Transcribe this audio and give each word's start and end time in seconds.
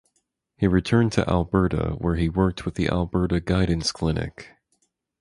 He 0.57 0.65
returned 0.65 1.11
to 1.11 1.29
Alberta 1.29 1.93
where 1.99 2.15
he 2.15 2.27
worked 2.27 2.65
with 2.65 2.73
the 2.73 2.87
Alberta 2.89 3.39
Guidance 3.39 3.91
Clinic. 3.91 4.49